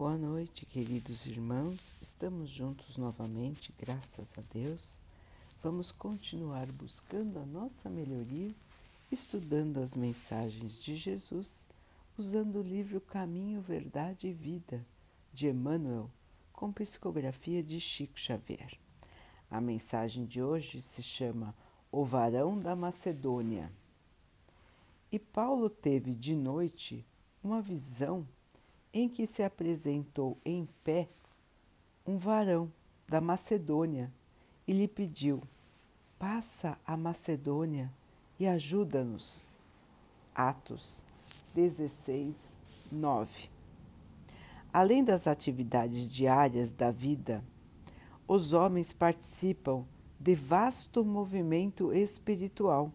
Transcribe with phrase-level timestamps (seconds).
[0.00, 1.94] Boa noite, queridos irmãos.
[2.00, 4.98] Estamos juntos novamente, graças a Deus.
[5.62, 8.54] Vamos continuar buscando a nossa melhoria,
[9.12, 11.68] estudando as mensagens de Jesus,
[12.16, 14.86] usando o livro Caminho, Verdade e Vida,
[15.34, 16.10] de Emmanuel,
[16.50, 18.78] com psicografia de Chico Xavier.
[19.50, 21.54] A mensagem de hoje se chama
[21.92, 23.70] O Varão da Macedônia.
[25.12, 27.04] E Paulo teve de noite
[27.44, 28.26] uma visão
[28.92, 31.08] em que se apresentou em pé
[32.06, 32.72] um varão
[33.08, 34.12] da Macedônia
[34.66, 35.42] e lhe pediu:
[36.18, 37.92] Passa a Macedônia
[38.38, 39.46] e ajuda-nos.
[40.34, 41.04] Atos
[41.54, 42.36] 16,
[42.90, 43.50] 9.
[44.72, 47.44] Além das atividades diárias da vida,
[48.26, 49.84] os homens participam
[50.18, 52.92] de vasto movimento espiritual,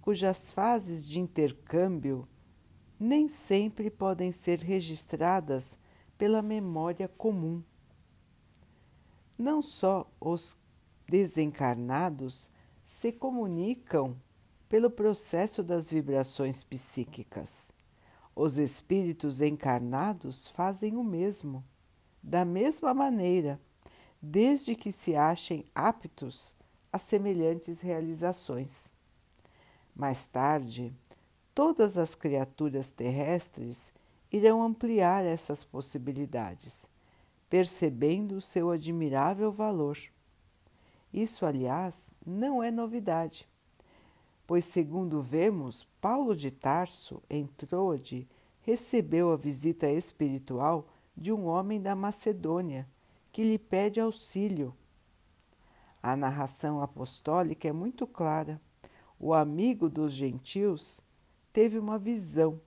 [0.00, 2.26] cujas fases de intercâmbio
[3.04, 5.78] nem sempre podem ser registradas
[6.16, 7.62] pela memória comum.
[9.36, 10.56] Não só os
[11.06, 12.50] desencarnados
[12.82, 14.16] se comunicam
[14.70, 17.70] pelo processo das vibrações psíquicas.
[18.34, 21.62] Os espíritos encarnados fazem o mesmo,
[22.22, 23.60] da mesma maneira,
[24.20, 26.56] desde que se achem aptos
[26.90, 28.94] a semelhantes realizações.
[29.94, 30.92] Mais tarde,
[31.54, 33.92] todas as criaturas terrestres
[34.32, 36.90] irão ampliar essas possibilidades,
[37.48, 39.96] percebendo o seu admirável valor.
[41.12, 43.48] Isso, aliás, não é novidade,
[44.44, 48.28] pois, segundo vemos, Paulo de Tarso, em Troade,
[48.62, 52.88] recebeu a visita espiritual de um homem da Macedônia
[53.30, 54.74] que lhe pede auxílio.
[56.02, 58.60] A narração apostólica é muito clara.
[59.18, 61.00] O amigo dos gentios
[61.54, 62.60] teve uma visão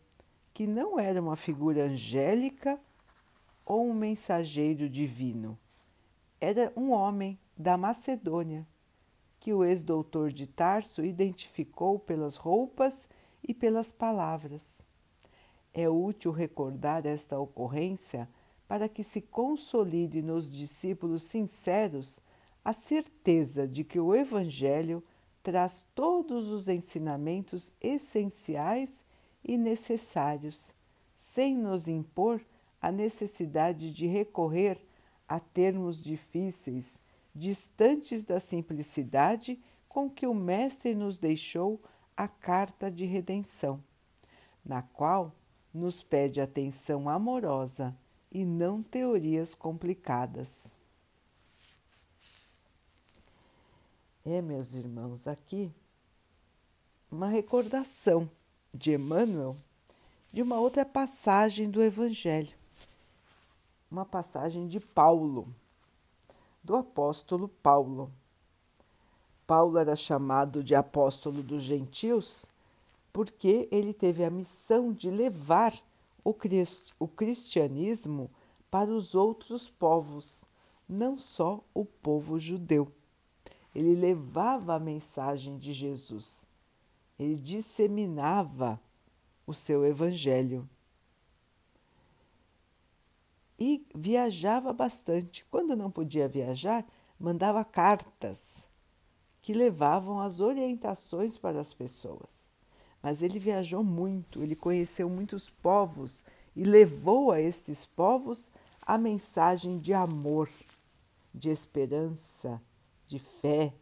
[0.54, 2.80] que não era uma figura angélica
[3.66, 5.60] ou um mensageiro divino.
[6.40, 8.66] Era um homem da Macedônia,
[9.42, 13.10] que o ex-doutor de Tarso identificou pelas roupas
[13.46, 14.82] e pelas palavras.
[15.74, 18.30] É útil recordar esta ocorrência
[18.70, 22.22] para que se consolide nos discípulos sinceros
[22.64, 25.04] a certeza de que o Evangelho
[25.44, 29.06] traz todos os ensinamentos essenciais
[29.44, 30.76] e necessários,
[31.16, 32.42] sem nos impor
[32.82, 34.80] a necessidade de recorrer
[35.28, 37.00] a termos difíceis,
[37.34, 41.82] distantes da simplicidade com que o Mestre nos deixou
[42.16, 43.84] a carta de redenção,
[44.64, 45.34] na qual
[45.74, 47.96] nos pede atenção amorosa
[48.32, 50.77] e não teorias complicadas.
[54.30, 55.72] É, meus irmãos, aqui
[57.10, 58.30] uma recordação
[58.74, 59.56] de Emmanuel
[60.34, 62.54] de uma outra passagem do Evangelho,
[63.90, 65.48] uma passagem de Paulo,
[66.62, 68.12] do apóstolo Paulo.
[69.48, 72.48] Paulo era chamado de apóstolo dos gentios
[73.14, 75.74] porque ele teve a missão de levar
[76.22, 78.30] o, crist o cristianismo
[78.70, 80.44] para os outros povos,
[80.86, 82.92] não só o povo judeu
[83.78, 86.48] ele levava a mensagem de Jesus,
[87.20, 88.82] ele disseminava
[89.46, 90.68] o seu evangelho.
[93.60, 95.46] E viajava bastante.
[95.52, 96.84] Quando não podia viajar,
[97.20, 98.68] mandava cartas
[99.44, 102.50] que levavam as orientações para as pessoas.
[103.00, 106.24] Mas ele viajou muito, ele conheceu muitos povos
[106.56, 108.50] e levou a estes povos
[108.82, 110.50] a mensagem de amor,
[111.32, 112.60] de esperança,
[113.08, 113.74] de fé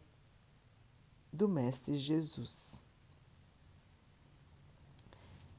[1.32, 2.80] do Mestre Jesus.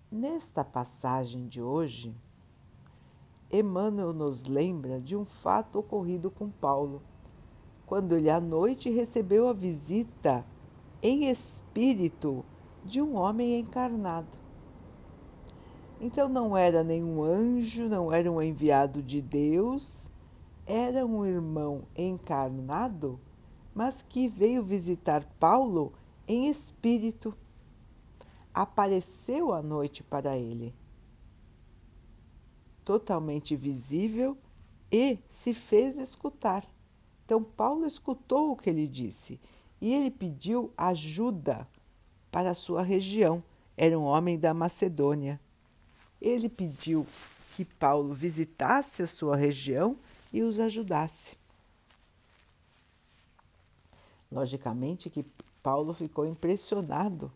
[0.10, 2.16] Nesta passagem de hoje,
[3.52, 7.02] Emmanuel nos lembra de um fato ocorrido com Paulo,
[7.86, 10.46] quando ele à noite recebeu a visita
[11.02, 12.46] em espírito
[12.86, 14.38] de um homem encarnado.
[16.00, 20.10] Então não era nenhum anjo, não era um enviado de Deus,
[20.66, 23.20] era um irmão encarnado
[23.78, 25.94] mas que veio visitar Paulo
[26.28, 27.32] em espírito.
[28.52, 30.74] Apareceu à noite para ele,
[32.84, 34.36] totalmente visível
[34.92, 36.66] e se fez escutar.
[37.24, 39.40] Então, Paulo escutou o que ele disse
[39.80, 41.68] e ele pediu ajuda
[42.32, 43.44] para a sua região.
[43.78, 45.40] Era um homem da Macedônia.
[46.20, 47.06] Ele pediu
[47.56, 49.96] que Paulo visitasse a sua região
[50.34, 51.38] e os ajudasse.
[54.32, 55.26] Logicamente que
[55.64, 57.32] Paulo ficou impressionado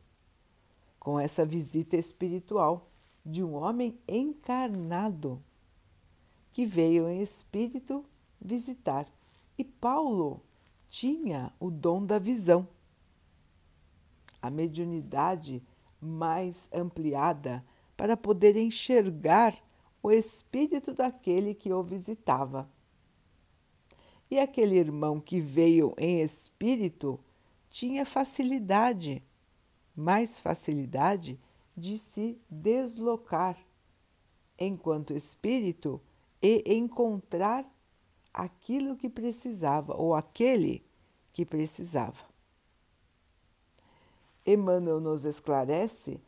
[1.00, 2.90] com essa visita espiritual
[3.26, 5.42] de um homem encarnado.
[6.54, 8.04] que veio em espírito
[8.40, 9.08] visitar.
[9.58, 10.42] E Paulo
[10.90, 12.68] tinha o dom da visão,
[14.42, 15.64] a mediunidade
[16.00, 17.64] mais ampliada
[17.96, 19.56] para poder enxergar
[20.04, 22.70] o espírito daquele que o visitava.
[24.32, 27.20] E aquele irmão que veio em espírito
[27.70, 29.22] tinha facilidade,
[29.94, 31.38] mais facilidade
[31.76, 33.58] de se deslocar
[34.58, 36.00] enquanto espírito
[36.42, 37.70] e encontrar
[38.34, 40.82] aquilo que precisava ou aquele
[41.34, 42.24] que precisava.
[44.46, 46.22] Emmanuel nos esclarece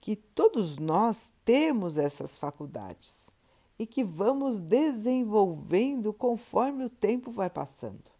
[0.00, 3.33] que todos nós temos essas faculdades
[3.78, 8.10] e que vamos desenvolvendo conforme o tempo vai passando.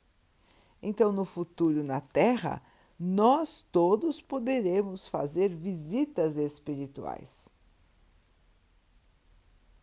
[0.82, 2.62] Então, no futuro na Terra,
[2.98, 7.48] nós todos poderemos fazer visitas espirituais.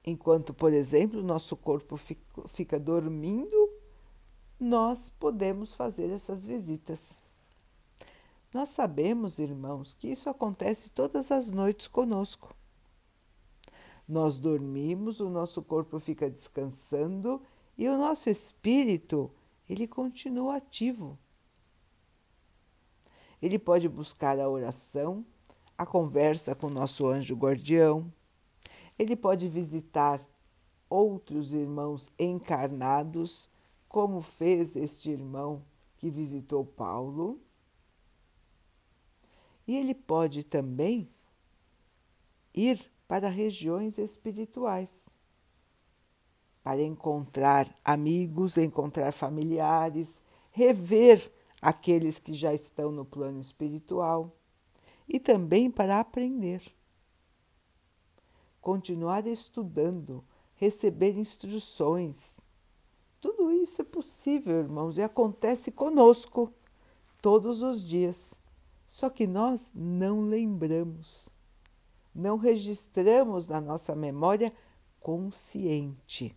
[0.03, 1.99] Enquanto, por exemplo, nosso corpo
[2.47, 3.69] fica dormindo,
[4.59, 7.21] nós podemos fazer essas visitas.
[8.53, 12.55] Nós sabemos, irmãos, que isso acontece todas as noites conosco.
[14.11, 17.41] Nós dormimos, o nosso corpo fica descansando
[17.77, 19.31] e o nosso espírito,
[19.69, 21.17] ele continua ativo.
[23.41, 25.25] Ele pode buscar a oração,
[25.77, 28.11] a conversa com o nosso anjo guardião,
[28.99, 30.21] ele pode visitar
[30.89, 33.49] outros irmãos encarnados,
[33.87, 35.63] como fez este irmão
[35.97, 37.39] que visitou Paulo
[39.65, 41.09] e ele pode também
[42.53, 45.09] ir para regiões espirituais
[46.63, 51.29] para encontrar amigos, encontrar familiares, rever
[51.61, 54.33] aqueles que já estão no plano espiritual
[55.09, 56.61] e também para aprender.
[58.61, 60.23] Continuar estudando,
[60.55, 62.39] receber instruções.
[63.19, 66.49] Tudo isso é possível, irmãos, e acontece conosco
[67.21, 68.35] todos os dias.
[68.87, 71.29] Só que nós não lembramos,
[72.13, 74.53] não registramos na nossa memória
[74.99, 76.35] consciente.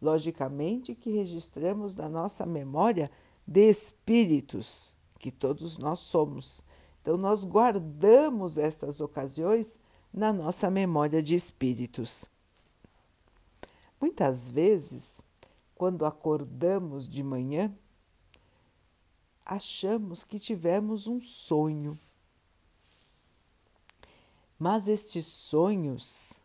[0.00, 3.10] Logicamente que registramos na nossa memória
[3.46, 6.62] de espíritos, que todos nós somos.
[7.00, 9.78] Então, nós guardamos essas ocasiões
[10.12, 12.28] na nossa memória de espíritos.
[14.00, 15.20] Muitas vezes,
[15.74, 17.74] quando acordamos de manhã,
[19.44, 21.98] achamos que tivemos um sonho.
[24.64, 26.42] Mas estes sonhos,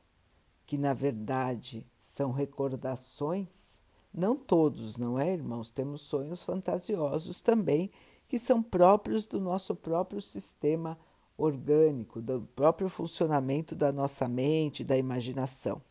[0.66, 3.80] que na verdade são recordações,
[4.14, 5.72] não todos, não é, irmãos?
[5.72, 7.90] Temos sonhos fantasiosos também,
[8.28, 11.00] que são próprios do nosso próprio sistema
[11.38, 15.82] orgânico, do próprio funcionamento da nossa mente, da imaginação.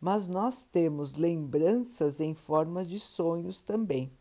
[0.00, 4.12] Mas nós temos lembranças em forma de sonhos também.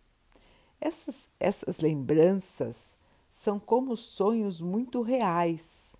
[0.82, 2.98] Essas, essas lembranças
[3.30, 5.96] são como sonhos muito reais.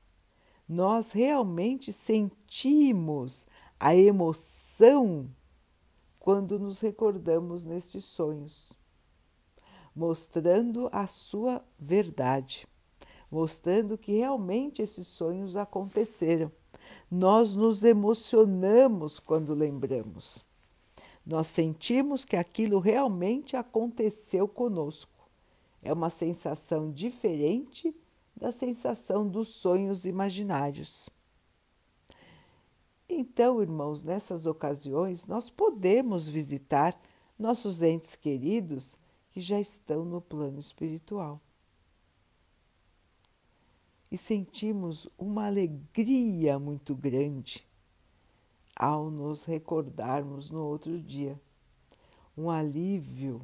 [0.68, 3.46] Nós realmente sentimos
[3.80, 5.30] a emoção
[6.20, 8.72] quando nos recordamos nestes sonhos,
[9.94, 12.66] mostrando a sua verdade,
[13.30, 16.50] mostrando que realmente esses sonhos aconteceram.
[17.12, 20.46] Nós nos emocionamos quando lembramos.
[21.26, 25.30] Nós sentimos que aquilo realmente aconteceu conosco.
[25.82, 27.94] É uma sensação diferente
[28.36, 31.10] da sensação dos sonhos imaginários.
[33.08, 37.00] Então, irmãos, nessas ocasiões, nós podemos visitar
[37.38, 38.98] nossos entes queridos
[39.32, 41.42] que já estão no plano espiritual.
[44.12, 47.68] E sentimos uma alegria muito grande
[48.76, 51.40] ao nos recordarmos no outro dia.
[52.38, 53.42] Um alívio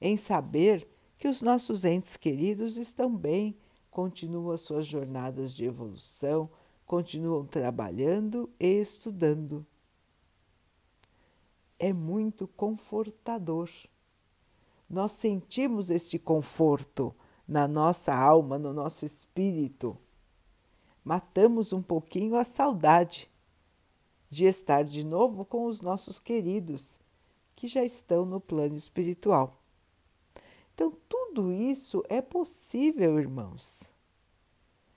[0.00, 3.56] em saber que os nossos entes queridos estão bem,
[3.94, 6.50] continuam as suas jornadas de evolução,
[6.84, 9.64] continuam trabalhando e estudando.
[11.78, 13.70] É muito confortador.
[14.90, 17.14] Nós sentimos este conforto
[17.46, 19.96] na nossa alma, no nosso espírito.
[21.04, 23.30] Matamos um pouquinho a saudade
[24.28, 26.98] de estar de novo com os nossos queridos
[27.54, 29.63] que já estão no plano espiritual.
[30.74, 33.94] Então, tudo isso é possível, irmãos.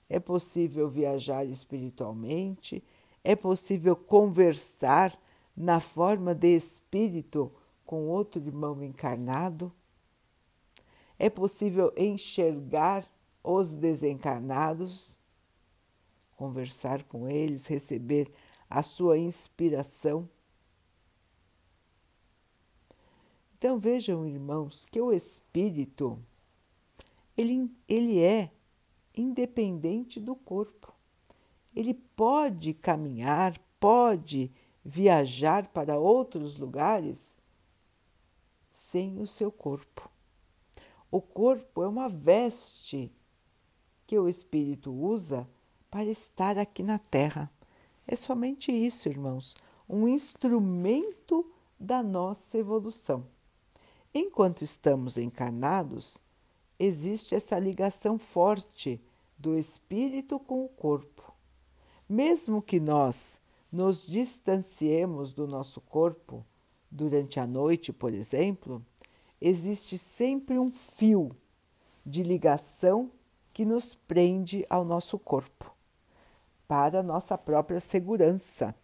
[0.08, 2.82] É possível viajar espiritualmente,
[3.22, 5.18] é possível conversar
[5.56, 7.52] na forma de espírito
[7.84, 9.72] com outro irmão encarnado,
[11.18, 13.10] é possível enxergar
[13.42, 15.20] os desencarnados,
[16.36, 18.30] conversar com eles, receber
[18.70, 20.28] a sua inspiração.
[23.58, 26.16] Então vejam, irmãos, que o espírito
[27.36, 28.52] ele, ele é
[29.16, 30.94] independente do corpo.
[31.74, 34.50] Ele pode caminhar, pode
[34.84, 37.36] viajar para outros lugares
[38.72, 40.08] sem o seu corpo.
[41.10, 43.12] O corpo é uma veste
[44.06, 45.48] que o espírito usa
[45.90, 47.50] para estar aqui na Terra.
[48.06, 49.56] É somente isso, irmãos,
[49.88, 53.26] um instrumento da nossa evolução.
[54.14, 56.18] Enquanto estamos encarnados,
[56.78, 59.00] existe essa ligação forte
[59.36, 61.32] do espírito com o corpo.
[62.08, 66.44] Mesmo que nós nos distanciemos do nosso corpo
[66.90, 68.84] durante a noite, por exemplo,
[69.40, 71.36] existe sempre um fio
[72.04, 73.10] de ligação
[73.52, 75.74] que nos prende ao nosso corpo,
[76.66, 78.74] para nossa própria segurança.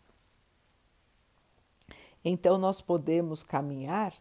[2.24, 4.14] Então, nós podemos caminhar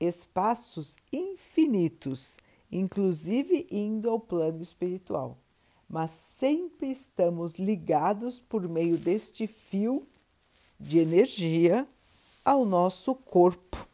[0.00, 2.38] espaços infinitos,
[2.72, 5.36] inclusive indo ao plano espiritual,
[5.88, 10.06] mas sempre estamos ligados por meio deste fio
[10.78, 11.86] de energia
[12.42, 13.86] ao nosso corpo.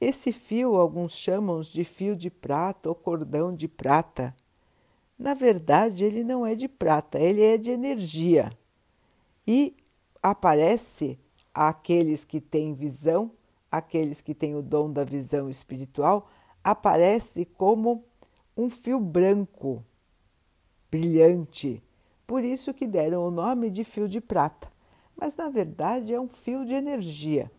[0.00, 4.34] Esse fio alguns chamam de fio de prata ou cordão de prata.
[5.18, 8.50] Na verdade, ele não é de prata, ele é de energia.
[9.46, 9.76] E
[10.22, 11.18] aparece
[11.52, 13.30] àqueles que têm visão,
[13.70, 16.28] aqueles que têm o dom da visão espiritual,
[16.62, 18.04] aparece como
[18.56, 19.84] um fio branco,
[20.90, 21.82] brilhante.
[22.26, 24.70] Por isso que deram o nome de fio de prata.
[25.16, 27.50] Mas na verdade é um fio de energia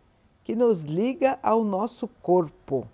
[0.44, 2.88] que nos liga ao nosso corpo,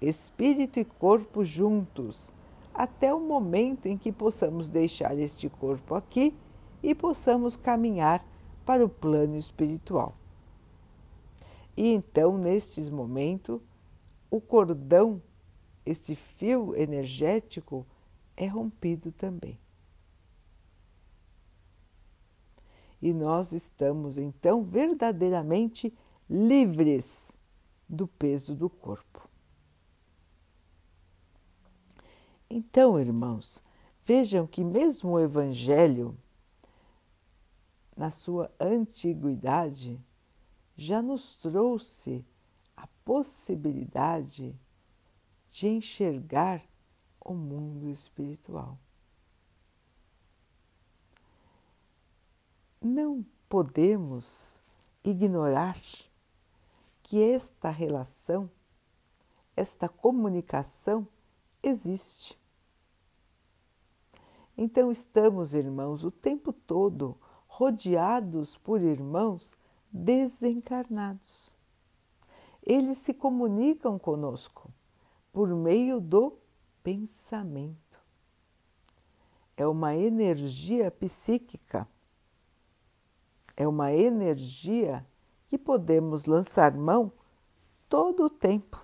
[0.00, 2.34] espírito e corpo juntos,
[2.74, 6.34] até o momento em que possamos deixar este corpo aqui
[6.82, 8.24] e possamos caminhar
[8.64, 10.14] para o plano espiritual.
[11.76, 13.60] E então, nestes momentos,
[14.30, 15.22] o cordão,
[15.84, 17.86] esse fio energético,
[18.36, 19.58] é rompido também.
[23.00, 25.92] E nós estamos então verdadeiramente
[26.30, 27.36] livres
[27.88, 29.28] do peso do corpo.
[32.48, 33.62] Então, irmãos,
[34.04, 36.16] vejam que mesmo o Evangelho,
[37.96, 40.00] na sua antiguidade,
[40.76, 42.24] já nos trouxe
[42.76, 44.58] a possibilidade
[45.50, 46.62] de enxergar
[47.20, 48.78] o mundo espiritual.
[52.80, 54.62] Não podemos
[55.04, 55.80] ignorar
[57.02, 58.50] que esta relação,
[59.54, 61.06] esta comunicação
[61.62, 62.40] existe.
[64.56, 69.56] Então estamos, irmãos, o tempo todo rodeados por irmãos
[69.92, 71.54] desencarnados.
[72.64, 74.70] Eles se comunicam conosco
[75.32, 76.34] por meio do
[76.82, 77.76] pensamento.
[79.56, 81.86] É uma energia psíquica,
[83.56, 85.06] é uma energia
[85.48, 87.12] que podemos lançar mão
[87.88, 88.80] todo o tempo.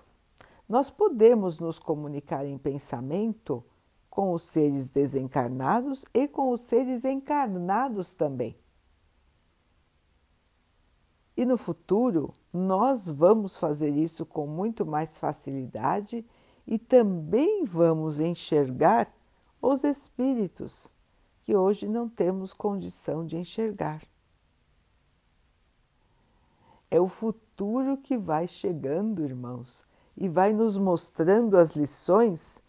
[0.67, 3.63] Nós podemos nos comunicar em pensamento
[4.09, 8.55] com os seres desencarnados e com os seres encarnados também.
[11.39, 16.25] E no futuro, nós vamos fazer isso com muito mais facilidade
[16.67, 19.09] e também vamos enxergar
[19.61, 20.93] os espíritos
[21.41, 24.03] que hoje não temos condição de enxergar.
[26.91, 32.61] É o futuro que vai chegando, irmãos, e vai nos mostrando as lições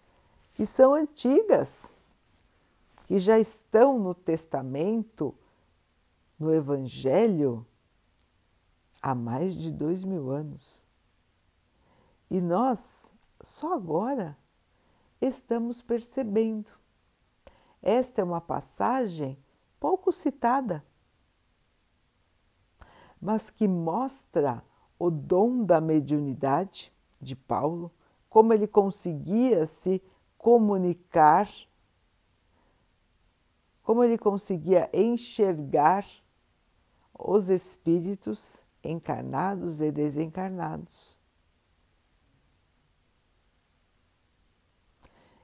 [0.55, 1.93] que são antigas,
[3.09, 5.35] que já estão no Testamento,
[6.39, 7.67] no Evangelho,
[9.01, 10.85] há mais de dois mil anos.
[12.31, 13.11] E nós,
[13.43, 14.37] só agora,
[15.21, 16.71] estamos percebendo.
[17.83, 19.39] Esta é uma passagem
[19.79, 20.85] pouco citada
[23.21, 24.65] mas que mostra
[24.99, 27.93] o dom da mediunidade de Paulo,
[28.29, 30.03] como ele conseguia se
[30.39, 31.49] comunicar,
[33.83, 36.07] como ele conseguia enxergar
[37.19, 41.19] os espíritos encarnados e desencarnados.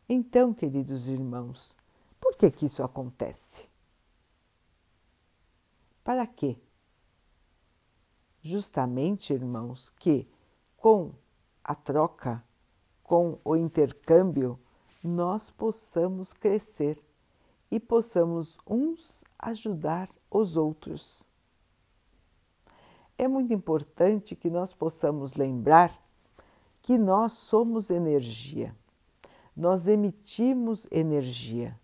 [0.09, 1.76] Então, queridos irmãos,
[2.21, 3.69] por que que isso acontece?
[6.05, 6.57] Para quê?
[8.47, 10.28] justamente, irmãos, que
[10.76, 11.12] com
[11.64, 12.45] a troca,
[13.02, 14.59] com o intercâmbio,
[15.02, 17.02] nós possamos crescer
[17.71, 21.26] e possamos uns ajudar os outros.
[23.18, 26.02] É muito importante que nós possamos lembrar
[26.82, 28.76] que nós somos energia,
[29.56, 31.78] nós emitimos energia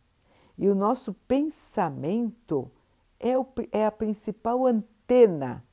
[0.57, 2.71] e o nosso pensamento
[3.19, 5.65] é, o, é a principal antena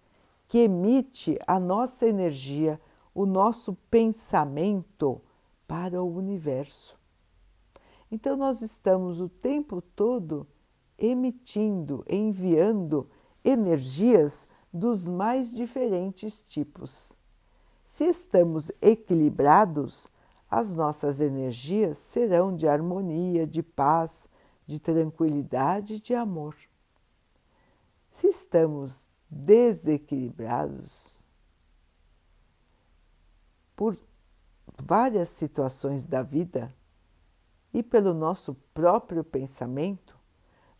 [0.47, 2.81] que emite a nossa energia,
[3.13, 5.21] o nosso pensamento
[5.67, 6.97] para o universo.
[8.11, 10.47] Então, nós estamos o tempo todo
[10.97, 13.07] emitindo, enviando
[13.45, 17.13] energias dos mais diferentes tipos.
[17.85, 20.09] Se estamos equilibrados,
[20.49, 24.29] as nossas energias serão de harmonia, de paz,
[24.65, 26.55] de tranquilidade, de amor.
[28.11, 31.21] Se estamos desequilibrados
[33.75, 33.97] por
[34.77, 36.73] várias situações da vida
[37.73, 40.17] e pelo nosso próprio pensamento,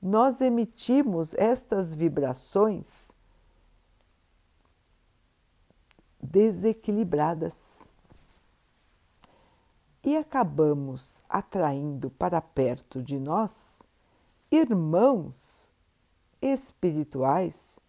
[0.02, 3.12] nós emitimos estas vibrações
[6.22, 7.88] desequilibradas
[10.04, 13.82] e acabamos atraindo para perto de nós
[14.52, 15.70] irmãos
[16.42, 17.80] espirituais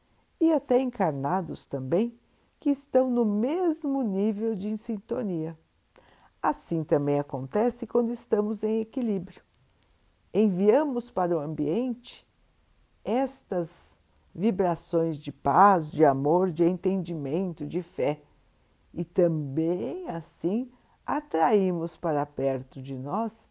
[0.40, 2.18] e até encarnados também
[2.58, 5.58] que estão no mesmo nível de sintonia.
[6.42, 9.42] Assim também acontece quando estamos em equilíbrio.
[10.32, 12.26] Enviamos para o ambiente
[13.04, 13.98] estas
[14.34, 18.22] vibrações de paz, de amor, de entendimento, de fé.
[18.92, 20.70] E também assim
[21.06, 23.48] atraímos para perto de nós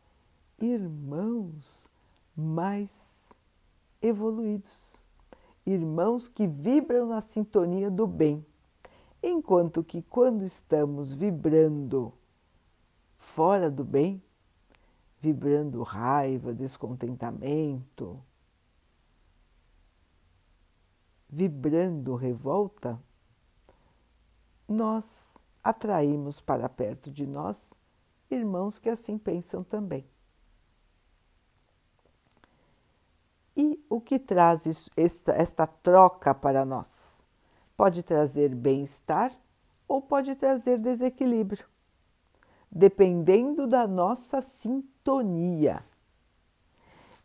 [0.59, 1.89] irmãos
[2.35, 3.33] mais
[4.01, 5.05] evoluídos,
[5.65, 8.45] irmãos que vibram na sintonia do bem.
[9.21, 12.13] Enquanto que quando estamos vibrando
[13.17, 14.21] fora do bem,
[15.19, 18.17] vibrando raiva, descontentamento,
[21.29, 22.99] vibrando revolta,
[24.67, 27.73] nós atraímos para perto de nós
[28.31, 30.05] irmãos que assim pensam também.
[33.55, 37.23] E o que traz esta, esta troca para nós?
[37.75, 39.31] Pode trazer bem-estar
[39.87, 41.65] ou pode trazer desequilíbrio,
[42.71, 45.83] dependendo da nossa sintonia.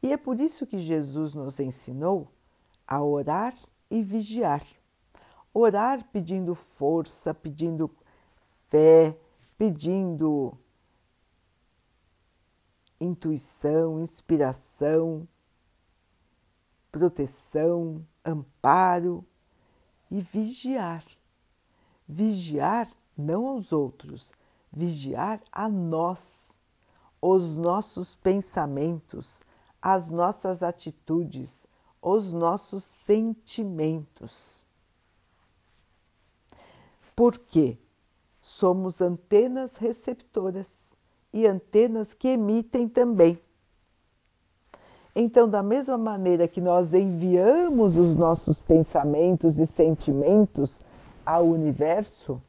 [0.03, 2.29] E é por isso que Jesus nos ensinou
[2.87, 3.55] a orar
[3.95, 4.67] e vigiar.
[5.53, 7.89] Orar pedindo força, pedindo
[8.67, 9.17] fé,
[9.57, 10.59] pedindo
[13.01, 15.29] intuição, inspiração,
[16.91, 19.25] proteção, amparo
[20.11, 21.05] e vigiar.
[22.09, 24.33] Vigiar não aos outros,
[24.73, 26.51] vigiar a nós,
[27.23, 29.45] os nossos pensamentos,
[29.81, 31.65] as nossas atitudes,
[32.05, 34.63] os nossos sentimentos.
[37.17, 37.79] Porque
[38.41, 40.93] somos antenas receptoras
[41.33, 43.39] e antenas que emitem também.
[45.17, 50.81] Então, da mesma maneira que nós enviamos os nossos pensamentos e sentimentos
[51.25, 52.43] ao universo,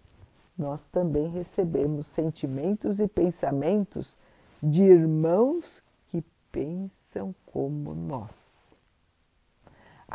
[0.58, 4.18] nós também recebemos sentimentos e pensamentos
[4.62, 8.45] de irmãos que pensam como nós.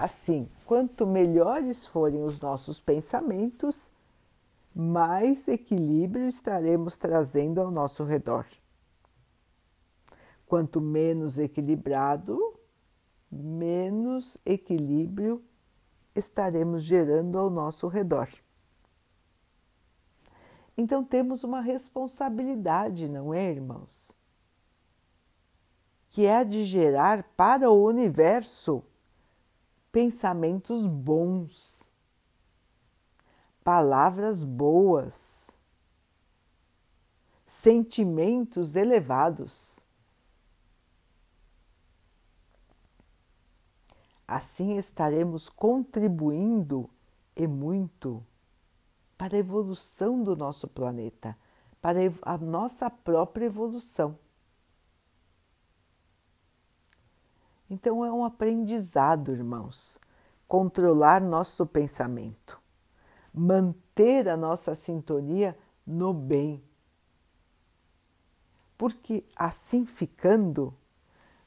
[0.01, 3.91] Assim, quanto melhores forem os nossos pensamentos,
[4.75, 8.47] mais equilíbrio estaremos trazendo ao nosso redor.
[10.47, 12.39] Quanto menos equilibrado,
[13.31, 15.45] menos equilíbrio
[16.15, 18.31] estaremos gerando ao nosso redor.
[20.79, 24.17] Então temos uma responsabilidade, não é, irmãos?
[26.09, 28.83] Que é a de gerar para o universo
[29.93, 31.93] pensamentos bons,
[33.65, 35.51] palavras boas,
[37.47, 39.85] sentimentos elevados.
[44.27, 46.89] Assim estaremos contribuindo
[47.35, 48.25] e muito
[49.19, 51.37] para a evolução do nosso planeta,
[51.83, 54.17] para a nossa própria evolução.
[57.71, 60.01] Então é um aprendizado, irmãos,
[60.49, 62.61] controlar nosso pensamento,
[63.33, 65.57] manter a nossa sintonia
[65.87, 66.61] no bem.
[68.77, 70.75] Porque assim ficando,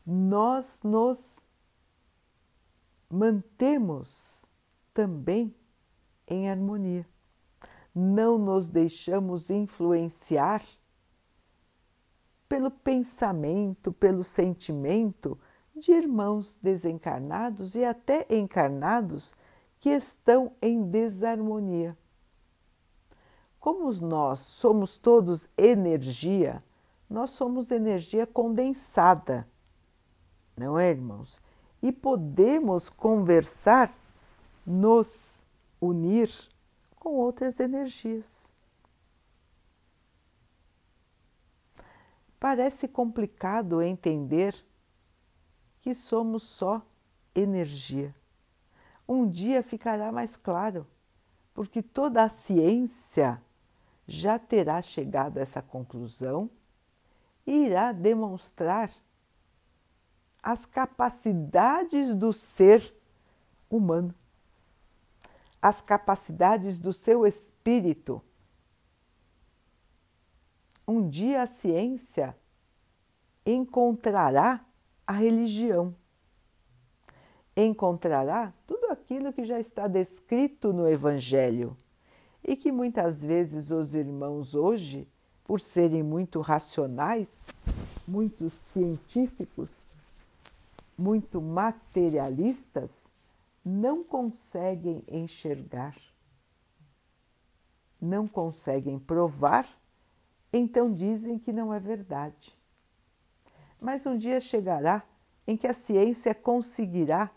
[0.05, 1.45] nós nos
[3.09, 4.45] mantemos
[4.93, 5.53] também
[6.25, 7.05] em harmonia.
[7.93, 10.63] Não nos deixamos influenciar
[12.47, 15.37] pelo pensamento, pelo sentimento
[15.75, 19.35] de irmãos desencarnados e até encarnados
[19.79, 21.97] que estão em desarmonia.
[23.59, 26.63] Como nós somos todos energia,
[27.09, 29.47] nós somos energia condensada,
[30.55, 31.41] não é, irmãos?
[31.81, 33.93] E podemos conversar,
[34.65, 35.43] nos
[35.81, 36.31] unir
[36.99, 38.51] com outras energias.
[42.39, 44.55] Parece complicado entender
[45.83, 46.81] que somos só
[47.35, 48.15] energia.
[49.05, 50.87] Um dia ficará mais claro,
[51.53, 53.43] porque toda a ciência
[54.07, 56.49] já terá chegado a essa conclusão
[57.45, 58.91] e irá demonstrar
[60.41, 62.95] as capacidades do ser
[63.69, 64.15] humano,
[65.61, 68.23] as capacidades do seu espírito.
[70.87, 72.37] Um dia a ciência
[73.45, 74.65] encontrará
[75.05, 75.95] a religião,
[77.55, 81.77] encontrará tudo aquilo que já está descrito no Evangelho
[82.43, 85.07] e que muitas vezes os irmãos hoje,
[85.43, 87.45] por serem muito racionais,
[88.07, 89.69] muito científicos,
[90.97, 92.91] muito materialistas,
[93.63, 95.95] não conseguem enxergar,
[98.01, 99.67] não conseguem provar,
[100.51, 102.57] então dizem que não é verdade.
[103.83, 105.03] Mas um dia chegará
[105.45, 107.29] em que a ciência conseguirá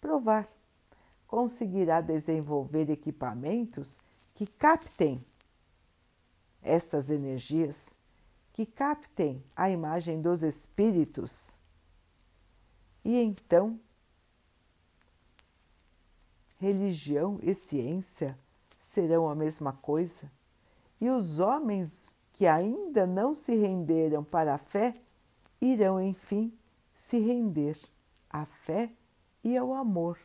[0.00, 0.48] provar,
[1.26, 4.00] conseguirá desenvolver equipamentos
[4.34, 5.22] que captem
[6.62, 7.90] essas energias,
[8.54, 11.50] que captem a imagem dos espíritos.
[13.04, 13.78] E então,
[16.58, 18.38] religião e ciência
[18.80, 20.32] serão a mesma coisa,
[20.98, 22.02] e os homens
[22.32, 24.94] que ainda não se renderam para a fé
[25.62, 26.52] irão, enfim,
[26.92, 27.78] se render
[28.28, 28.92] à fé
[29.44, 30.18] e ao amor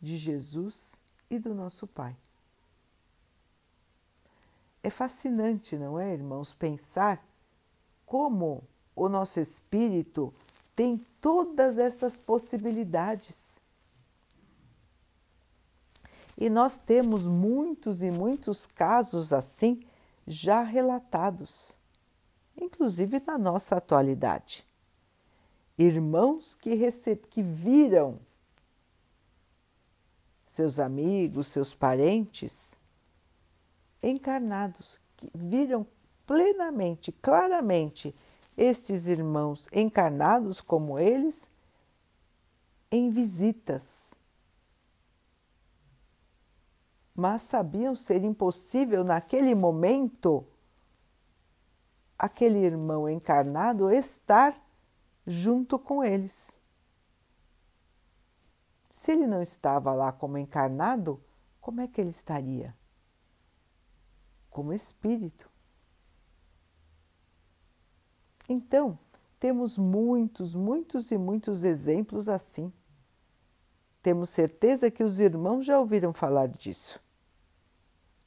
[0.00, 2.16] de Jesus e do nosso Pai.
[4.82, 7.22] É fascinante, não é, irmãos, pensar
[8.06, 8.62] como
[8.94, 10.32] o nosso espírito
[10.74, 13.60] tem todas essas possibilidades.
[16.38, 19.82] E nós temos muitos e muitos casos assim
[20.26, 21.79] já relatados,
[22.56, 24.64] inclusive na nossa atualidade.
[25.78, 26.76] Irmãos que,
[27.30, 28.18] que viram
[30.44, 32.78] seus amigos, seus parentes
[34.02, 35.86] encarnados, que viram
[36.26, 38.14] plenamente, claramente
[38.56, 41.50] estes irmãos encarnados como eles
[42.90, 44.14] em visitas.
[47.14, 50.44] Mas sabiam ser impossível naquele momento
[52.20, 54.56] aquele irmão encarnado estar
[55.26, 56.58] junto com eles.
[58.90, 61.20] Se ele não estava lá como encarnado,
[61.60, 62.74] como é que ele estaria?
[64.50, 65.48] como espírito.
[68.48, 68.98] Então,
[69.38, 72.72] temos muitos, muitos e muitos exemplos assim.
[74.02, 77.00] Temos certeza que os irmãos já ouviram falar disso.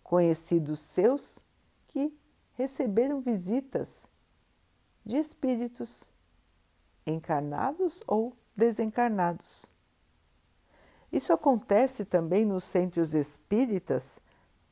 [0.02, 1.40] Conhecidos seus
[1.88, 2.18] que
[2.54, 4.08] receberam visitas
[5.06, 6.12] de espíritos
[7.06, 9.74] encarnados ou desencarnados.
[11.12, 14.20] Isso acontece também nos centros espíritas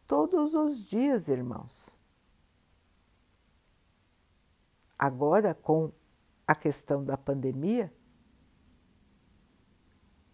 [0.07, 1.97] todos os dias, irmãos.
[4.97, 5.91] Agora, com
[6.47, 7.93] a questão da pandemia,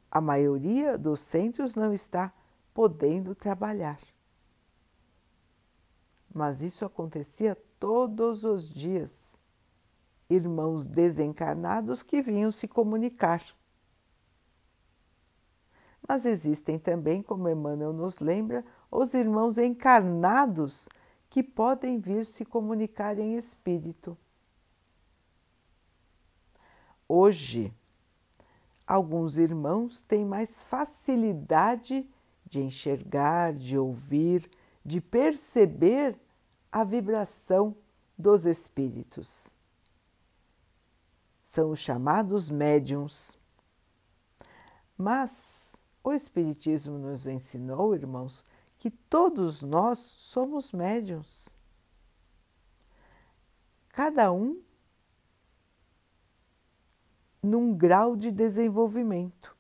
[0.10, 2.34] a maioria dos centros não está
[2.74, 4.00] podendo trabalhar.
[6.38, 9.40] Mas isso acontecia todos os dias.
[10.30, 13.44] Irmãos desencarnados que vinham se comunicar.
[16.08, 20.88] Mas existem também, como Emmanuel nos lembra, os irmãos encarnados
[21.28, 24.16] que podem vir se comunicar em espírito.
[27.10, 27.74] Hoje,
[28.86, 32.08] alguns irmãos têm mais facilidade
[32.46, 34.48] de enxergar, de ouvir,
[34.86, 36.16] de perceber
[36.80, 37.76] a vibração
[38.16, 39.52] dos espíritos.
[41.44, 43.36] São os chamados médiums.
[44.96, 48.46] Mas o Espiritismo nos ensinou, irmãos,
[48.78, 51.58] que todos nós somos médiums.
[53.90, 54.62] Cada um
[57.42, 59.58] num grau de desenvolvimento.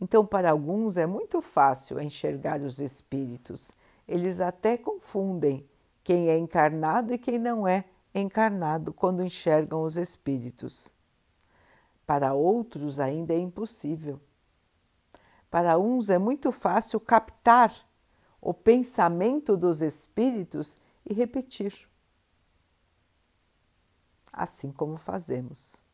[0.00, 3.70] Então, para alguns é muito fácil enxergar os espíritos.
[4.06, 5.68] Eles até confundem
[6.02, 7.84] quem é encarnado e quem não é
[8.14, 10.94] encarnado quando enxergam os espíritos.
[12.06, 14.20] Para outros ainda é impossível
[15.50, 17.74] Para uns é muito fácil captar
[18.40, 20.76] o pensamento dos espíritos
[21.08, 21.88] e repetir.
[24.32, 25.84] Assim como fazemos.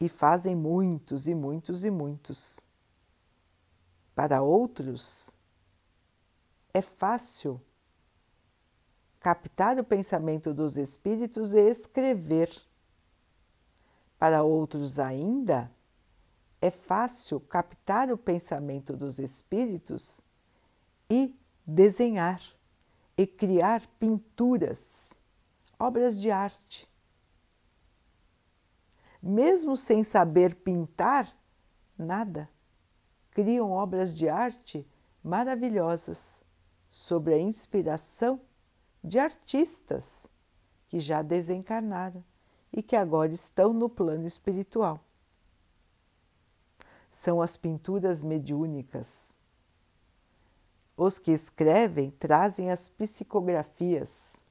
[0.00, 2.60] E fazem muitos e muitos e muitos.
[4.14, 5.36] Para outros,
[6.78, 7.60] é fácil
[9.18, 12.50] captar o pensamento dos espíritos e escrever.
[14.16, 15.70] Para outros ainda,
[16.60, 20.20] é fácil captar o pensamento dos espíritos
[21.10, 21.36] e
[21.66, 22.40] desenhar
[23.16, 25.20] e criar pinturas,
[25.78, 26.88] obras de arte.
[29.20, 31.36] Mesmo sem saber pintar
[31.96, 32.48] nada,
[33.32, 34.86] criam obras de arte
[35.24, 36.40] maravilhosas
[36.90, 38.40] sobre a inspiração
[39.02, 40.26] de artistas
[40.88, 42.24] que já desencarnaram
[42.72, 45.00] e que agora estão no plano espiritual.
[47.10, 49.36] São as pinturas mediúnicas.
[50.96, 54.44] Os que escrevem trazem as psicografias.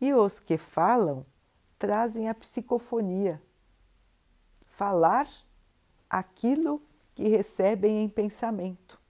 [0.00, 1.26] E os que falam
[1.78, 3.42] trazem a psicofonia.
[4.66, 5.28] Falar
[6.08, 6.80] aquilo
[7.14, 9.01] que recebem em pensamento.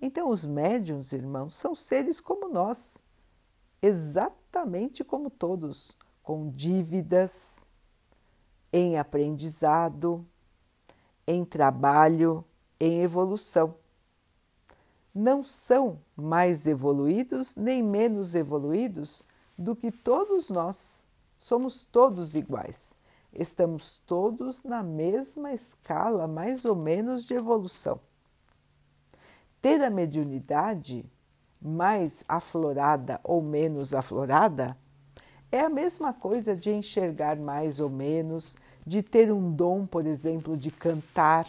[0.00, 3.02] Então, os médiums, irmãos, são seres como nós,
[3.82, 7.66] exatamente como todos, com dívidas,
[8.72, 10.24] em aprendizado,
[11.26, 12.44] em trabalho,
[12.78, 13.74] em evolução.
[15.14, 19.24] Não são mais evoluídos nem menos evoluídos
[19.58, 21.06] do que todos nós.
[21.38, 22.94] Somos todos iguais.
[23.32, 28.00] Estamos todos na mesma escala, mais ou menos, de evolução.
[29.60, 31.04] Ter a mediunidade
[31.60, 34.76] mais aflorada ou menos aflorada
[35.50, 40.56] é a mesma coisa de enxergar mais ou menos, de ter um dom, por exemplo,
[40.56, 41.46] de cantar.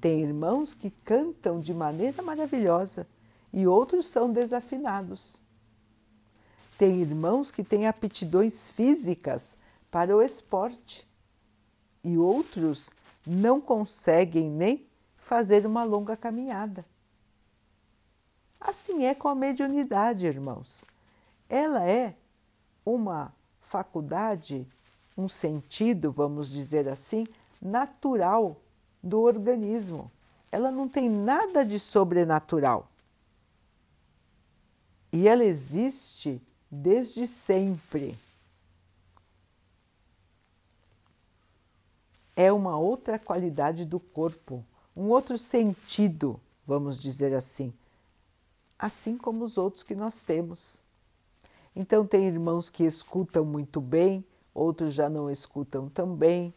[0.00, 3.06] Tem irmãos que cantam de maneira maravilhosa
[3.52, 5.40] e outros são desafinados.
[6.78, 9.56] Tem irmãos que têm aptidões físicas
[9.90, 11.06] para o esporte
[12.04, 12.90] e outros
[13.26, 14.86] não conseguem nem
[15.16, 16.84] fazer uma longa caminhada.
[18.64, 20.84] Assim é com a mediunidade, irmãos.
[21.48, 22.14] Ela é
[22.86, 24.66] uma faculdade,
[25.18, 27.26] um sentido, vamos dizer assim,
[27.60, 28.56] natural
[29.02, 30.10] do organismo.
[30.52, 32.88] Ela não tem nada de sobrenatural.
[35.12, 38.16] E ela existe desde sempre.
[42.36, 44.64] É uma outra qualidade do corpo,
[44.96, 47.74] um outro sentido, vamos dizer assim
[48.82, 50.82] assim como os outros que nós temos.
[51.74, 56.52] Então, tem irmãos que escutam muito bem, outros já não escutam tão bem,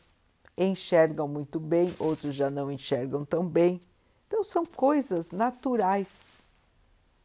[0.57, 3.79] enxergam muito bem, outros já não enxergam tão bem.
[4.25, 6.43] Então, são coisas naturais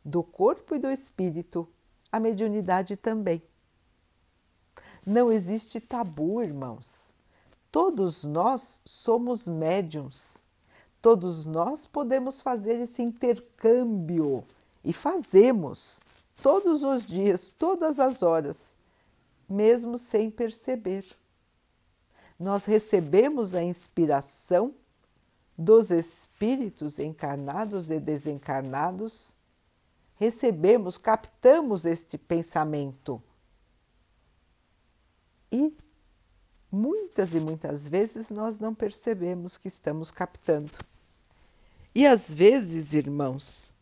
[0.05, 1.67] do corpo e do espírito,
[2.13, 3.43] a mediunidade também.
[5.07, 7.15] Não existe tabu, irmãos.
[7.73, 10.45] Todos nós somos médiums.
[11.01, 14.45] Todos nós podemos fazer esse intercâmbio
[14.85, 16.01] e fazemos
[16.43, 18.75] todos os dias, todas as horas,
[19.49, 21.05] mesmo sem perceber.
[22.39, 24.75] Nós recebemos a inspiração
[25.57, 29.35] dos espíritos encarnados e desencarnados,
[30.15, 33.23] recebemos, captamos este pensamento.
[35.53, 35.77] E
[36.73, 40.73] muitas e muitas vezes nós não percebemos que estamos captando.
[41.95, 43.75] E às vezes, irmãos,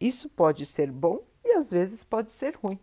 [0.00, 2.78] isso pode ser bom e às vezes pode ser ruim.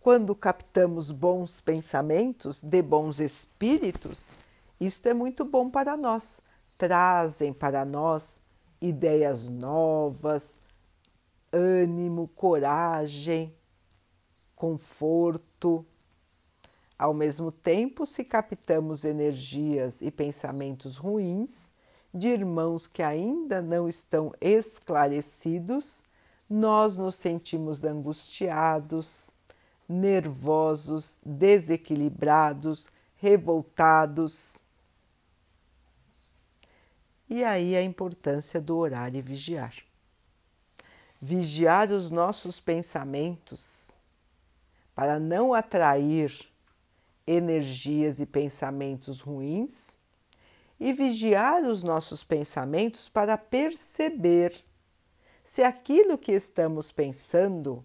[0.00, 4.34] Quando captamos bons pensamentos de bons espíritos,
[4.80, 6.40] isto é muito bom para nós.
[6.78, 8.40] Trazem para nós
[8.80, 10.60] ideias novas,
[11.52, 13.54] ânimo, coragem,
[14.54, 15.84] conforto.
[16.98, 21.74] Ao mesmo tempo, se captamos energias e pensamentos ruins
[22.12, 26.02] de irmãos que ainda não estão esclarecidos,
[26.48, 29.30] nós nos sentimos angustiados,
[29.88, 34.60] nervosos, desequilibrados, revoltados.
[37.28, 39.74] E aí a importância do orar e vigiar.
[41.20, 43.92] Vigiar os nossos pensamentos
[44.94, 46.32] para não atrair
[47.26, 49.98] energias e pensamentos ruins
[50.78, 54.65] e vigiar os nossos pensamentos para perceber
[55.46, 57.84] se aquilo que estamos pensando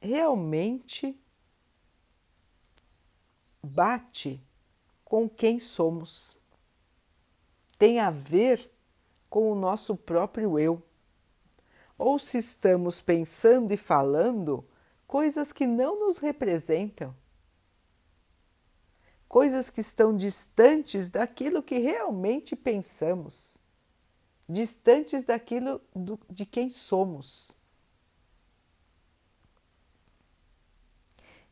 [0.00, 1.14] realmente
[3.62, 4.42] bate
[5.04, 6.38] com quem somos.
[7.76, 8.72] Tem a ver
[9.28, 10.82] com o nosso próprio eu.
[11.98, 14.64] Ou se estamos pensando e falando
[15.06, 17.14] coisas que não nos representam,
[19.28, 23.58] coisas que estão distantes daquilo que realmente pensamos,
[24.48, 27.56] distantes daquilo do, de quem somos.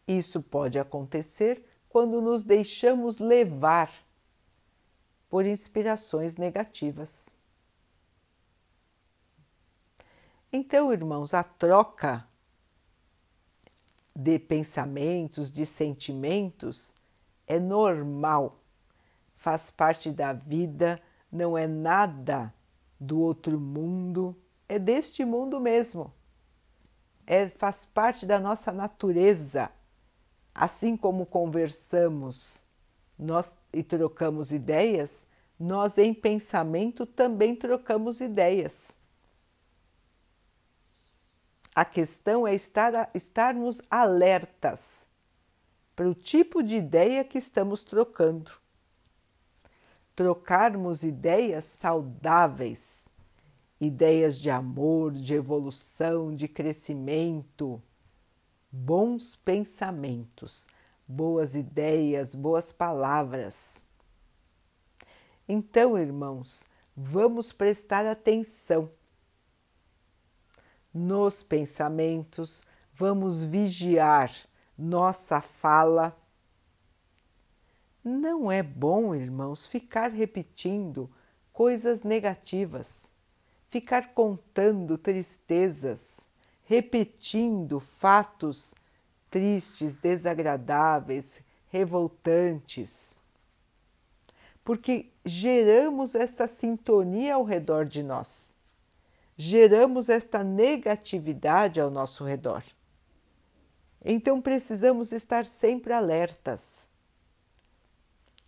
[0.07, 3.90] Isso pode acontecer quando nos deixamos levar
[5.29, 7.29] por inspirações negativas.
[10.53, 12.26] Então, irmãos, a troca
[14.14, 16.92] de pensamentos, de sentimentos,
[17.46, 18.61] é normal,
[19.35, 21.00] faz parte da vida,
[21.31, 22.53] não é nada
[23.00, 24.36] do outro mundo,
[24.68, 26.12] é deste mundo mesmo.
[27.26, 29.70] É, faz parte da nossa natureza.
[30.54, 32.66] Assim como conversamos
[33.20, 35.26] nós e trocamos ideias,
[35.58, 38.98] nós em pensamento também trocamos ideias.
[41.74, 45.06] A questão é estar, estarmos alertas
[45.94, 48.50] para o tipo de ideia que estamos trocando.
[50.20, 53.09] Trocarmos ideias saudáveis,
[53.80, 57.83] ideias de amor, de evolução, de crescimento,
[58.70, 60.68] bons pensamentos,
[61.09, 63.83] boas ideias, boas palavras.
[65.48, 68.90] Então, irmãos, vamos prestar atenção
[70.92, 74.30] nos pensamentos, vamos vigiar
[74.76, 76.14] nossa fala.
[78.02, 81.10] Não é bom, irmãos, ficar repetindo
[81.52, 83.12] coisas negativas,
[83.68, 86.28] ficar contando tristezas,
[86.64, 88.74] repetindo fatos
[89.30, 93.18] tristes, desagradáveis, revoltantes.
[94.64, 98.54] Porque geramos essa sintonia ao redor de nós
[99.40, 102.62] geramos esta negatividade ao nosso redor.
[104.04, 106.89] Então precisamos estar sempre alertas.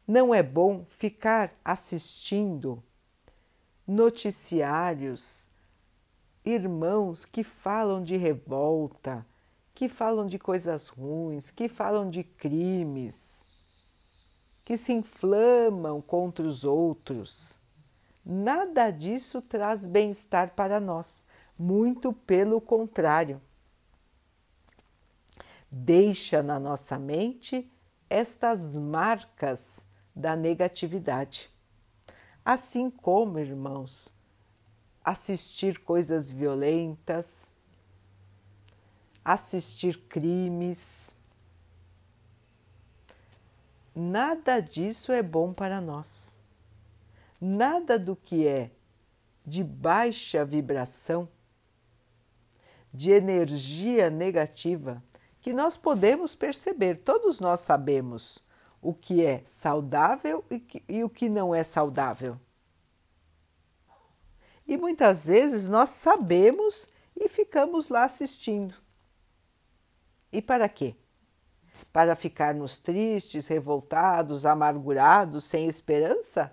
[0.06, 2.82] Não é bom ficar assistindo
[3.86, 5.48] noticiários,
[6.44, 9.24] irmãos que falam de revolta,
[9.74, 13.48] que falam de coisas ruins, que falam de crimes,
[14.64, 17.60] que se inflamam contra os outros.
[18.24, 21.24] Nada disso traz bem-estar para nós,
[21.58, 23.40] muito pelo contrário.
[25.70, 27.70] Deixa na nossa mente
[28.10, 31.51] estas marcas da negatividade.
[32.44, 34.12] Assim como, irmãos,
[35.05, 37.53] assistir coisas violentas,
[39.25, 41.16] assistir crimes,
[43.94, 46.42] nada disso é bom para nós
[47.42, 48.70] nada do que é
[49.44, 51.29] de baixa vibração,
[52.94, 55.03] de energia negativa,
[55.40, 58.38] que nós podemos perceber, todos nós sabemos
[58.83, 62.38] o que é saudável e, que, e o que não é saudável.
[64.66, 68.75] E muitas vezes nós sabemos e ficamos lá assistindo.
[70.33, 70.97] E para quê?
[71.92, 76.53] Para ficarmos tristes, revoltados, amargurados, sem esperança?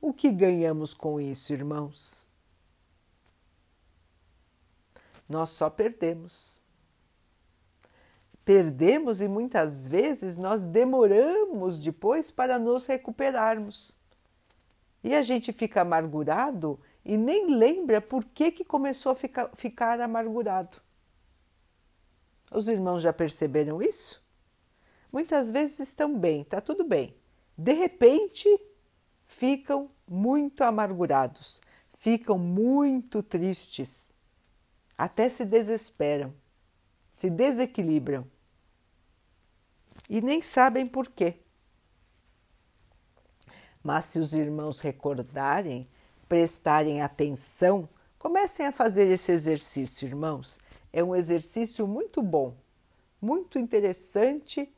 [0.00, 2.24] O que ganhamos com isso, irmãos?
[5.28, 6.62] Nós só perdemos.
[8.48, 13.94] Perdemos e muitas vezes nós demoramos depois para nos recuperarmos.
[15.04, 20.00] E a gente fica amargurado e nem lembra por que, que começou a ficar, ficar
[20.00, 20.78] amargurado.
[22.50, 24.26] Os irmãos já perceberam isso?
[25.12, 27.14] Muitas vezes estão bem, está tudo bem.
[27.54, 28.48] De repente,
[29.26, 31.60] ficam muito amargurados,
[31.92, 34.10] ficam muito tristes,
[34.96, 36.32] até se desesperam,
[37.10, 38.26] se desequilibram
[40.08, 41.36] e nem sabem por quê.
[43.82, 45.88] Mas se os irmãos recordarem,
[46.28, 47.88] prestarem atenção,
[48.18, 50.58] comecem a fazer esse exercício, irmãos.
[50.92, 52.56] É um exercício muito bom,
[53.20, 54.72] muito interessante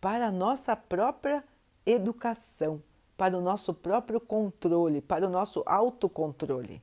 [0.00, 1.44] para a nossa própria
[1.86, 2.82] educação
[3.18, 6.80] para o nosso próprio controle, para o nosso autocontrole.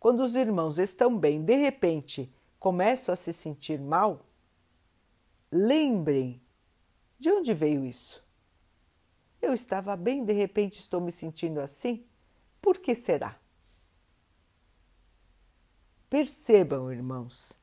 [0.00, 4.24] Quando os irmãos estão bem, de repente começam a se sentir mal,
[5.52, 6.40] lembrem
[7.22, 8.20] de onde veio isso.
[9.40, 12.04] Eu estava bem, de repente estou me sentindo assim?
[12.60, 13.38] Por que será?
[16.10, 17.56] Percebam, irmãos,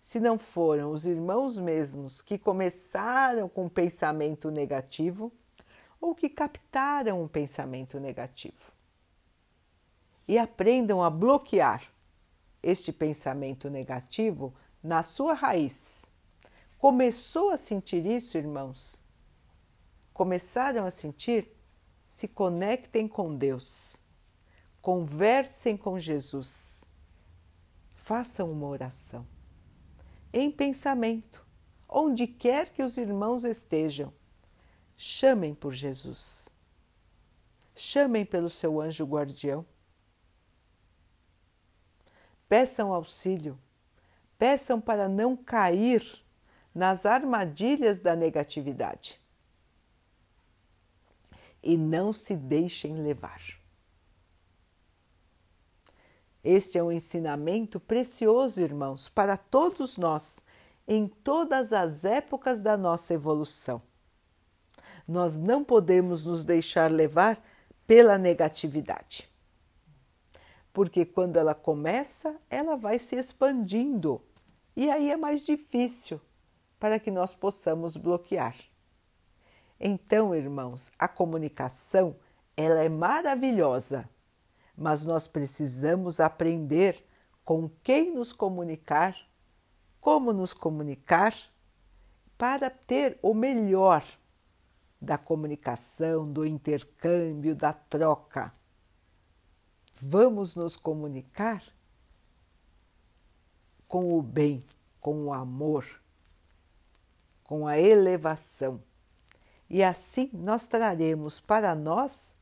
[0.00, 5.32] se não foram os irmãos mesmos que começaram com um pensamento negativo
[6.00, 8.72] ou que captaram um pensamento negativo.
[10.26, 11.88] E aprendam a bloquear
[12.60, 14.52] este pensamento negativo
[14.82, 16.11] na sua raiz.
[16.82, 19.04] Começou a sentir isso, irmãos?
[20.12, 21.56] Começaram a sentir?
[22.08, 24.02] Se conectem com Deus.
[24.80, 26.92] Conversem com Jesus.
[27.94, 29.24] Façam uma oração
[30.32, 31.46] em pensamento,
[31.88, 34.12] onde quer que os irmãos estejam.
[34.96, 36.52] Chamem por Jesus.
[37.76, 39.64] Chamem pelo seu anjo guardião.
[42.48, 43.56] Peçam auxílio.
[44.36, 46.21] Peçam para não cair
[46.74, 49.20] nas armadilhas da negatividade.
[51.62, 53.40] E não se deixem levar.
[56.42, 60.44] Este é um ensinamento precioso, irmãos, para todos nós,
[60.88, 63.80] em todas as épocas da nossa evolução.
[65.06, 67.40] Nós não podemos nos deixar levar
[67.86, 69.28] pela negatividade.
[70.72, 74.20] Porque quando ela começa, ela vai se expandindo
[74.74, 76.20] e aí é mais difícil
[76.82, 78.56] para que nós possamos bloquear.
[79.78, 82.16] Então, irmãos, a comunicação
[82.56, 84.08] ela é maravilhosa
[84.76, 87.06] mas nós precisamos aprender
[87.44, 89.16] com quem nos comunicar,
[90.00, 91.32] como nos comunicar,
[92.36, 94.04] para ter o melhor
[95.00, 98.52] da comunicação, do intercâmbio, da troca.
[100.00, 101.62] Vamos nos comunicar
[103.86, 104.64] com o bem,
[104.98, 106.01] com o amor,
[107.52, 108.82] com a elevação.
[109.68, 112.34] E assim nós traremos para nós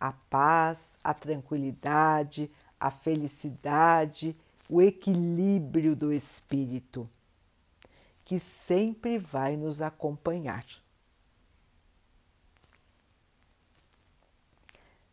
[0.00, 2.50] a paz, a tranquilidade,
[2.80, 4.34] a felicidade,
[4.66, 7.06] o equilíbrio do espírito,
[8.24, 10.64] que sempre vai nos acompanhar.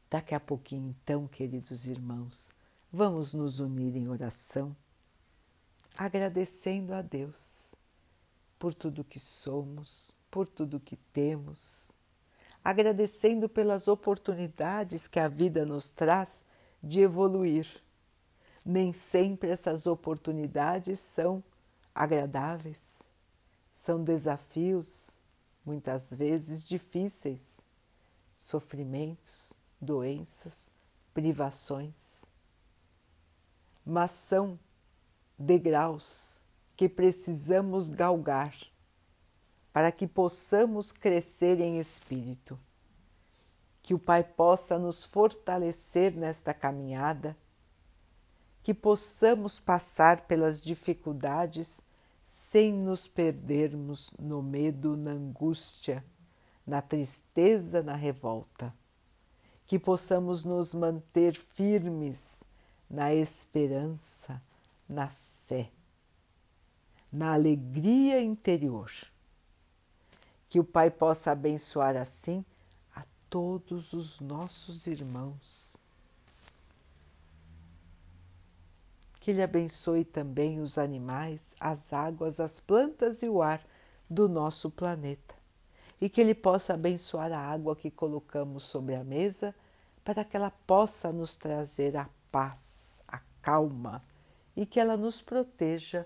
[0.09, 2.53] Daqui a pouquinho, então, queridos irmãos,
[2.89, 4.73] vamos nos unir em oração,
[5.97, 7.75] agradecendo a Deus
[8.61, 11.99] por tudo que somos, por tudo que temos
[12.63, 16.43] agradecendo pelas oportunidades que a vida nos traz
[16.81, 17.67] de evoluir.
[18.63, 21.43] Nem sempre essas oportunidades são
[21.93, 23.09] agradáveis,
[23.73, 25.21] são desafios,
[25.65, 27.65] muitas vezes difíceis,
[28.35, 30.69] sofrimentos, doenças,
[31.13, 32.25] privações.
[33.83, 34.59] Mas são
[35.37, 36.30] degraus
[36.81, 38.55] que precisamos galgar
[39.71, 42.59] para que possamos crescer em espírito.
[43.83, 47.37] Que o Pai possa nos fortalecer nesta caminhada,
[48.63, 51.81] que possamos passar pelas dificuldades
[52.23, 56.03] sem nos perdermos no medo, na angústia,
[56.65, 58.73] na tristeza, na revolta.
[59.67, 62.43] Que possamos nos manter firmes
[62.89, 64.41] na esperança,
[64.89, 65.09] na
[65.45, 65.69] fé,
[67.11, 68.91] na alegria interior
[70.51, 72.43] que o Pai possa abençoar assim
[72.93, 75.77] a todos os nossos irmãos.
[79.21, 83.65] Que Ele abençoe também os animais, as águas, as plantas e o ar
[84.09, 85.35] do nosso planeta.
[86.01, 89.55] E que Ele possa abençoar a água que colocamos sobre a mesa
[90.03, 94.01] para que ela possa nos trazer a paz, a calma
[94.53, 96.05] e que ela nos proteja